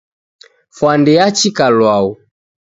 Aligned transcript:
Fwandi 0.75 1.11
yachika 1.19 1.65
lwau 1.75 2.07